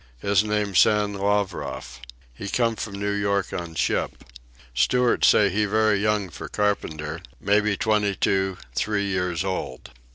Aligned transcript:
His 0.17 0.43
name 0.43 0.73
Sam 0.73 1.13
Lavroff. 1.13 1.99
He 2.33 2.49
come 2.49 2.75
from 2.75 2.95
New 2.99 3.11
York 3.11 3.53
on 3.53 3.75
ship. 3.75 4.23
Steward 4.73 5.23
say 5.23 5.51
he 5.51 5.65
very 5.65 5.99
young 5.99 6.31
for 6.31 6.49
carpenter, 6.49 7.21
maybe 7.39 7.77
twenty 7.77 8.15
two, 8.15 8.57
three 8.73 9.05
years 9.05 9.43
old." 9.43 9.91